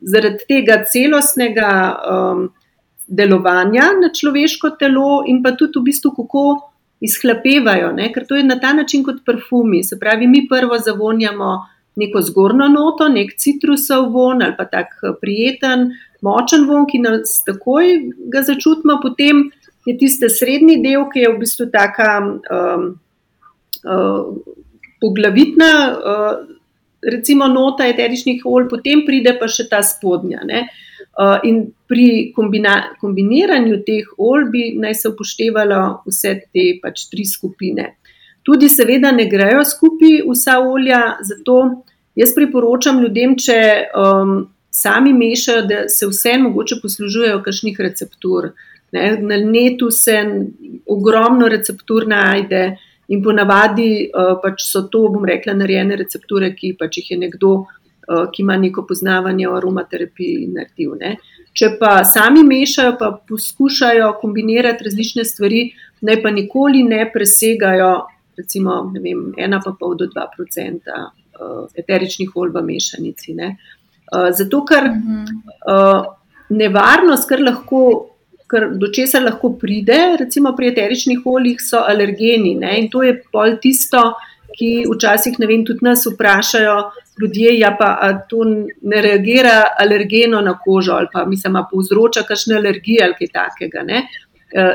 [0.00, 2.48] zaradi tega celostnega um,
[3.06, 6.48] delovanja na človeško telo, in pa tudi v bistvu kako
[7.00, 8.10] izhlapevajo, ne?
[8.12, 9.84] ker to je na ta način kot parfumi.
[9.84, 11.56] Se pravi, mi prvo zavonjamo
[11.96, 15.90] neko zgornjo noto, nek citrusov von ali pa tak eh, prijeten,
[16.24, 17.92] močen von, ki nas takoj
[18.32, 19.48] ga začutimo, potem
[19.86, 22.86] je tiste srednji del, ki je v bistvu taka um,
[23.86, 24.28] uh,
[25.00, 25.72] poglavitna.
[25.94, 26.52] Uh,
[27.06, 30.40] Recimo, nota eteričnih olj, potem pride pa še ta spodnja.
[30.48, 30.64] Ne?
[31.44, 37.94] In pri kombina, kombiniranju teh olj bi naj se upoštevalo vse te pač tri skupine.
[38.46, 41.56] Tudi, seveda, ne grejo skupaj vsa olja, zato
[42.14, 43.58] jaz priporočam ljudem, če
[43.96, 44.36] um,
[44.70, 48.52] sami mešajo, da se vse mogoče poslužujejo kakšnih receptur.
[48.92, 49.06] Ne?
[49.18, 50.20] Na netu se
[50.86, 52.76] ogromno receptur najde
[53.08, 57.56] in ponavadi uh, pač so to, bom rekla, narejene recepture, ki pač jih je nekdo.
[58.08, 60.92] Eh, ki ima neko poznavanje o aromaterapiji, naredil.
[61.00, 61.16] Ne.
[61.58, 65.64] Če pa sami mešajo, pa poskušajo kombinirati različne stvari,
[66.06, 67.88] naj pa nikoli ne presegajo,
[68.38, 73.34] recimo, ne vem, ena pa pol do dva procenta uh, eteričnih olj v mešanici.
[73.40, 76.06] Uh, zato, ker uh,
[76.50, 77.80] nevarnost, kar lahko.
[78.46, 82.52] Ker do česar lahko pride, recimo pri eteričnih oljih, so alergeni.
[82.54, 82.76] Ne?
[82.78, 84.12] In to je pol tisto,
[84.54, 86.76] ki včasih, ne vem, tudi nas vprašajo,
[87.20, 88.44] ljudje, ja, pa to
[88.82, 93.82] ne reagira alergeno na kožo ali pa mislim, da povzroča kakšne alergije ali kaj takega.
[93.82, 94.06] Ne?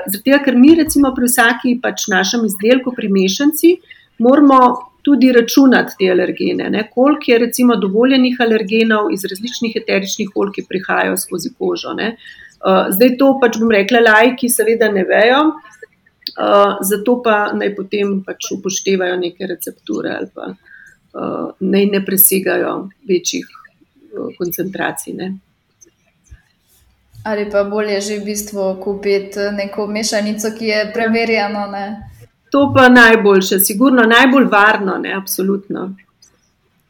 [0.07, 3.75] Zato, ker mi, recimo, pri vsaki pač našem izdelku, pri mešanci,
[4.19, 4.59] moramo
[5.01, 6.83] tudi računati te alergene, ne?
[6.93, 11.93] koliko je recimo dovoljenih alergenov iz različnih eteričnih olj, ki prihajajo skozi kožo.
[11.97, 12.15] Ne?
[12.61, 15.41] Zdaj to pač bom rekla, lajki seveda ne vejo,
[16.85, 20.53] zato pa naj potem pač upoštevajo neke recepture ali pa
[21.59, 23.47] naj ne presegajo večjih
[24.37, 25.13] koncentracij.
[25.13, 25.33] Ne?
[27.23, 31.67] Ali pa bolje že v bistvu kupiti neko mešanico, ki je preverjena.
[32.51, 35.95] To pa najboljše, sigurno najbolj varno, ne, absolutno.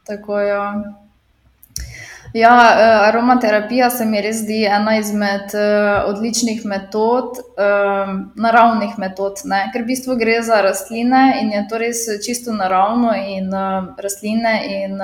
[0.06, 0.48] Tako je.
[0.48, 1.01] Ja.
[2.32, 9.42] Ja, eh, aromaterapija se mi res zdi ena izmed uh, odličnih metod, uh, naravnih metod,
[9.44, 9.66] ne?
[9.72, 13.50] ker v bistvu gre za rastline in je to res čisto naravno in
[14.00, 15.00] rastline in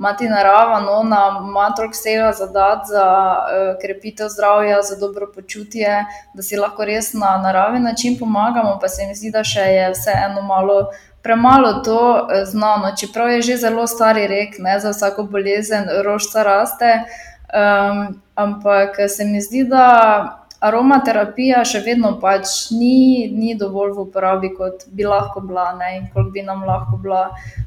[0.00, 3.36] imati narava, no, ima toliko vsega za dati, za
[3.82, 9.06] krepitev zdravja, za dobro počutje, da si lahko res na naravi način pomagamo, pa se
[9.06, 10.86] mi zdi, da še je vseeno malo.
[11.22, 16.42] Premalo to eh, znano, čeprav je že zelo stari rek, ne, za vsako bolezen, rožca
[16.42, 17.04] raste.
[17.50, 24.52] Um, ampak se mi zdi, da aromaterapija še vedno pač ni, ni dovolj v uporabi,
[24.54, 27.24] kot bi lahko bila, ne, in koliko bi nam lahko bila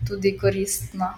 [0.07, 1.13] tudi koristna.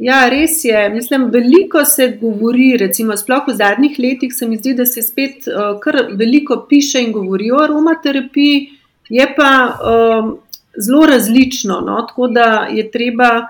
[0.00, 0.88] Ja, res je.
[0.94, 5.50] Mislim, veliko se govori, recimo, sploh v zadnjih letih se mi zdi, da se spet
[5.50, 8.79] uh, kar veliko piše in govori o aromaterapiji,
[9.10, 10.38] je pa um,
[10.78, 11.80] zelo različno.
[11.80, 12.06] No?
[12.08, 13.46] Tako da je treba,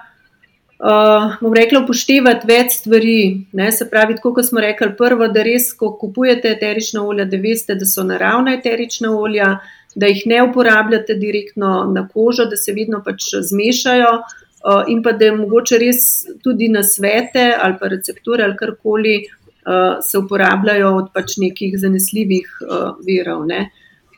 [0.79, 3.47] uh, bom rekla, upoštevati več stvari.
[3.53, 3.71] Ne?
[3.73, 7.77] Se pravi, tako kot smo rekli, prvo, da res, ko kupujete eterična olja, da veste,
[7.77, 9.59] da so naravna eterična olja,
[9.95, 14.15] da jih ne uporabljate direktno na kožo, da se vedno pač zmešajo.
[14.61, 16.01] Uh, in pa da je mogoče res
[16.45, 22.51] tudi na svete ali pa recepture ali karkoli uh, se uporabljajo od pač nekih zanesljivih
[22.67, 23.47] uh, virov.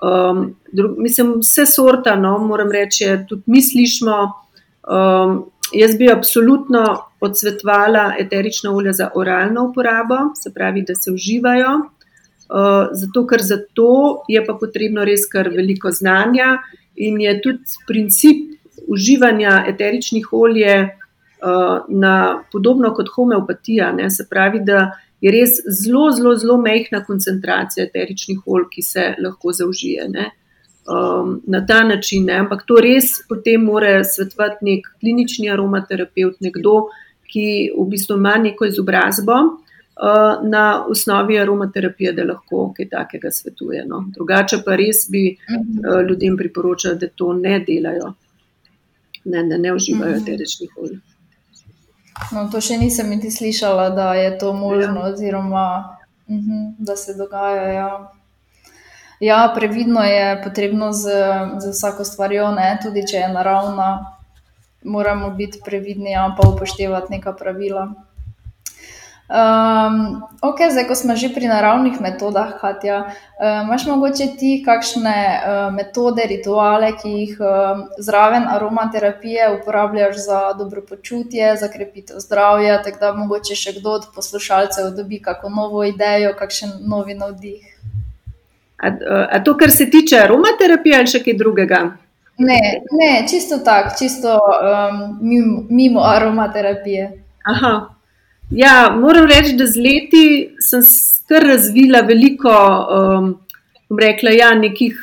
[0.03, 4.17] Um, drug, mislim, vse sorta, no, moram reči, tudi mi slišimo.
[4.83, 6.83] Um, jaz bi absolutno
[7.21, 11.77] odsvetovala eterična olja za oralno uporabo, se pravi, da se uživajo.
[11.79, 16.59] Uh, zato, ker za to je pa potrebno res kar veliko znanja
[16.97, 18.51] in je tudi princip
[18.89, 23.93] uživanja eteričnih olje uh, na podobno kot homeopatija.
[23.93, 24.11] Ne?
[24.11, 24.91] Se pravi, da
[25.23, 30.09] je res zelo, zelo, zelo mehna koncentracija eteričnih olj, ki se lahko zaužije.
[30.83, 32.41] Um, na ta način, ne?
[32.43, 36.89] ampak to res potem mora svetovati nek klinični aromaterapeut, nekdo,
[37.33, 43.85] ki v bistvu ima neko izobrazbo uh, na osnovi aromaterapije, da lahko kaj takega svetuje.
[43.87, 44.03] No?
[44.17, 48.13] Drugače pa res bi uh, ljudem priporočala, da to ne delajo
[49.25, 50.27] ne, ne, ne uživajo -hmm.
[50.27, 50.99] terečnih olj.
[52.31, 55.13] No, to še nisem niti slišala, da je to možno, ja.
[55.13, 57.69] oziroma uh mhm, -huh, da se dogaja.
[57.73, 58.13] Ja.
[59.21, 61.03] ja, previdno je potrebno z,
[61.59, 62.79] z vsako stvarjo, ne?
[62.83, 64.17] tudi če je naravna,
[64.85, 67.93] moramo biti previdni, ja, pa upoštevati neka pravila.
[69.31, 75.17] Um, ok, zdaj, ko smo že pri naravnih metodah, Katja, um, imaš mogoče ti kakšne
[75.17, 82.83] uh, metode, rituale, ki jih um, zraven aromaterapije uporabljaš za dobro počutje, za krepitev zdravja,
[82.83, 87.65] tako da mogoče še kdo od poslušalcev dobi kakšno novo idejo, kakšen novi navdih.
[88.83, 88.91] A,
[89.31, 91.81] a to, kar se tiče aromaterapije ali še kaj drugega?
[92.43, 97.13] Ne, ne čisto tako, čisto um, mimo, mimo aromaterapije.
[97.49, 97.92] Aha.
[98.55, 100.25] Ja, moram reči, da z leti
[100.61, 100.83] sem
[101.29, 103.31] kar razvila veliko, um,
[104.01, 104.99] rekla, ja, nekih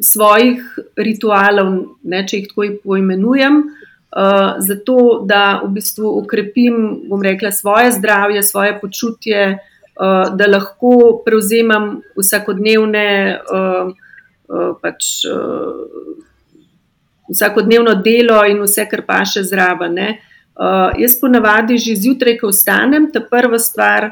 [0.00, 0.62] svojih
[0.96, 7.92] ritualov, ne, če jih tako poimenujem, uh, zato da v bistvu ukrepim, bom rekla, svoje
[7.98, 13.08] zdravje, svoje počutje, uh, da lahko prevzemam vsakodnevne.
[13.44, 13.92] Uh,
[14.48, 16.22] uh, pač, uh,
[17.24, 19.96] Vsakodnevno delo in vse, kar pa še zraven.
[19.96, 24.04] Uh, Uh, jaz ponavadi že zjutraj, ko vstanem, ta prva stvar,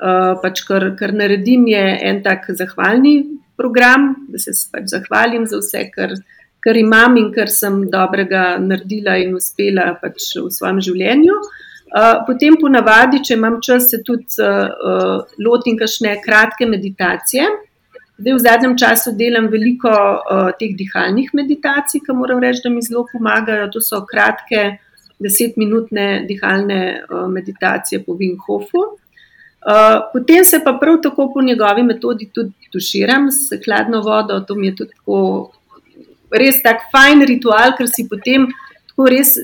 [0.00, 3.26] uh, pač kar, kar naredim, je en tak zahvalni
[3.60, 6.14] program, da se pač zahvalim za vse, kar,
[6.64, 11.34] kar imam in kar sem dobrega naredila in uspela pač v svojem življenju.
[11.92, 17.50] Uh, potem ponavadi, če imam čas, se tudi uh, lotim kakšne kratke meditacije.
[18.16, 22.80] Zdaj, v zadnjem času delam veliko uh, teh dihalnih meditacij, ki moram reči, da mi
[22.80, 23.68] zelo pomagajo.
[23.76, 24.88] To so kratke, uh,
[25.22, 28.82] desetminutne dihalne uh, meditacije po Vinhofu.
[29.62, 34.40] Uh, potem se pa prav tako po njegovi metodi tudi tuširam s hladno vodo.
[34.40, 35.52] To mi je tudi tako,
[36.30, 38.48] res tak fajn ritual, ker si potem
[38.90, 39.36] tako res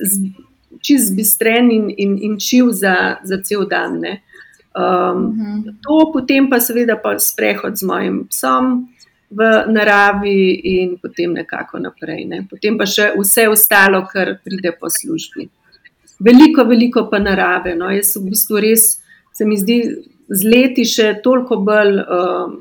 [0.83, 3.99] čist bistren in, in, in čiv za, za cel dan.
[3.99, 4.05] Um,
[4.75, 5.75] uh -huh.
[5.83, 8.89] To potem pa seveda pa sprehod z mojim psom.
[9.31, 12.25] v naravi in potem nekako naprej.
[12.25, 12.45] Ne.
[12.49, 15.49] Potem pa še vse ostalo, kar pride po službi.
[16.19, 17.75] Veliko, veliko pa narave.
[17.79, 17.91] No.
[17.95, 18.87] Jaz v bistvu res
[19.33, 19.79] se mi zdi
[20.29, 22.57] z leti še toliko bolj uh,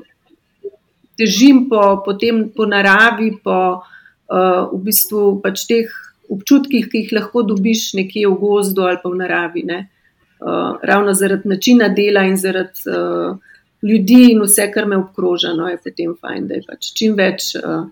[1.18, 5.90] težim po, po, tem, po naravi, po uh, v bistvu pač teh
[6.30, 9.64] občutkih, ki jih lahko dobiš nekje v gozdu ali pa v naravi.
[10.38, 13.34] Uh, ravno zaradi načina dela in zaradi uh,
[13.82, 17.52] ljudi in vse, kar me obkroža, no, je potem fajn, da je pač čim več
[17.58, 17.88] uh,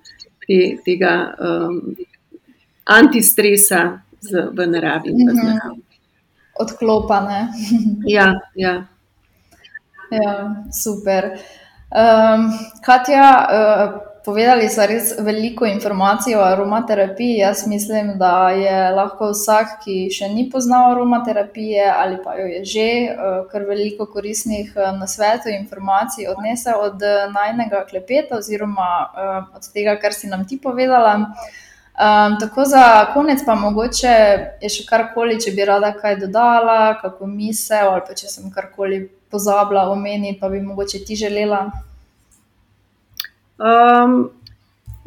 [0.46, 1.80] te, tega um,
[2.86, 3.82] antistresa
[4.28, 5.12] z, v naravi.
[5.12, 5.80] Mm -hmm.
[6.60, 7.48] Odklopane.
[8.16, 8.86] ja, ja.
[10.10, 11.38] ja, super.
[11.90, 12.52] Um,
[12.82, 17.36] Katja, uh, Povedali so res veliko informacij o aromaterapiji.
[17.38, 22.64] Jaz mislim, da je lahko vsak, ki še ni poznal aromaterapije ali pa jo je
[22.72, 28.90] že, eh, kar veliko koristnih eh, nasvetov in informacij odnese od eh, najnega klepeta oziroma
[29.54, 31.14] od tega, kar si nam ti povedala.
[31.96, 34.14] Um, tako za konec, pa mogoče
[34.60, 38.98] je še karkoli, če bi rada kaj dodala, kako misel, ali pa če sem karkoli
[39.32, 41.62] pozabila omeniti, pa bi mogoče ti želela.
[43.56, 44.28] Um,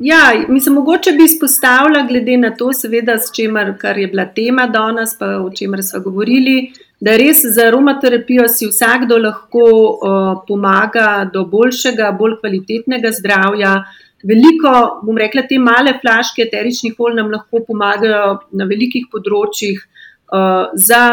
[0.02, 5.14] ja, mislim, mogoče bi izpostavila, glede na to, seveda, s čimer je bila tema danes,
[5.20, 11.46] pa o čemer smo govorili, da res za aromaterapijo si vsakdo lahko uh, pomaga do
[11.46, 13.84] boljšega, bolj kvalitetnega zdravja.
[14.24, 14.72] Veliko,
[15.06, 21.04] bom rekla, te male flaške eteričnih olj nam lahko pomagajo na velikih področjih uh, za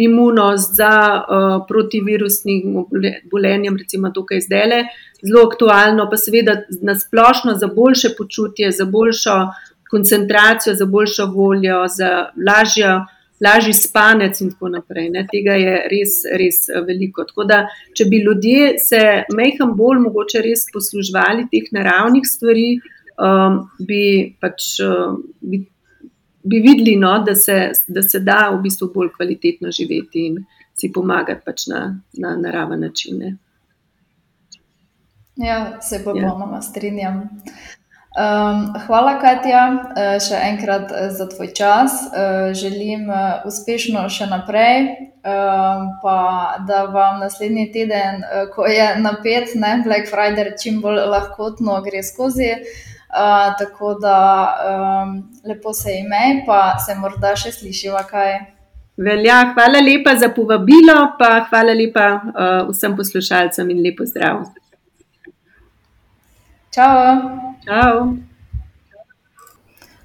[0.00, 2.84] imunost, za uh, protivirusnim
[3.30, 4.82] bolenjem, recimo tukaj zdaj le
[5.20, 9.36] zelo aktualno, pa seveda na splošno za boljše počutje, za boljšo
[9.90, 13.00] koncentracijo, za boljšo voljo, za lažjo.
[13.40, 15.08] Lažji spanec, in tako naprej.
[15.14, 15.24] Ne?
[15.30, 17.24] Tega je res, res eh, veliko.
[17.24, 17.62] Tako da,
[17.96, 19.00] če bi ljudje se
[19.36, 22.68] mehko bolj mogoče res posluževali teh naravnih stvari,
[23.16, 24.02] um, bi,
[24.40, 25.62] pač, uh, bi,
[26.44, 30.40] bi videli, no, da, se, da se da v bistvu bolj kvalitetno živeti in
[30.76, 31.84] si pomagati pač na,
[32.20, 33.38] na naraven način.
[35.40, 36.62] Ja, se popolnoma ja.
[36.62, 37.22] strinjam.
[38.10, 41.94] Um, hvala, Katja, uh, še enkrat uh, za tvoj čas.
[42.10, 43.06] Uh, želim
[43.46, 44.88] uspešno še naprej,
[45.22, 46.18] um, pa
[46.66, 52.50] da vam naslednji teden, ko je napet, ne Black Friday, čim bolj lahkotno gre skozi.
[53.10, 54.18] Uh, tako da
[54.70, 55.14] um,
[55.46, 58.36] lepo se imej, pa se morda še slišiva kaj.
[59.00, 64.44] Velja, hvala lepa za povabilo, pa hvala lepa uh, vsem poslušalcem in lepo zdrav.
[66.70, 67.18] Čau.
[67.66, 68.14] Čau.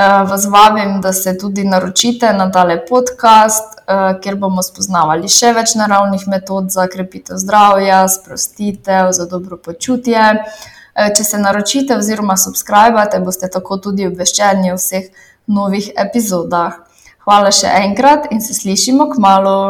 [0.03, 5.74] vas vabim, da se tudi naročite na tale podcast, uh, kjer bomo spoznavali še več
[5.78, 10.22] naravnih metod za krepitev zdravja, sprostitev, za dobro počutje.
[10.34, 15.11] Uh, če se naročite oziroma subskrbite, boste tako tudi obveščeni o vseh
[15.47, 16.80] novih epizodah.
[17.24, 19.61] Hvala še enkrat in se slišimo k malu.